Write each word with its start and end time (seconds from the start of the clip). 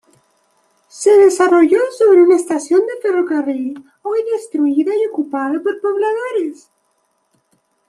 Se 0.87 1.11
desarrolló 1.15 1.77
sobre 1.95 2.23
una 2.23 2.35
estación 2.35 2.81
de 2.87 3.01
ferrocarril 3.07 3.85
hoy 4.01 4.17
destruida 4.31 4.91
y 4.95 5.05
ocupada 5.05 5.61
por 5.61 5.79
pobladores. 5.79 6.71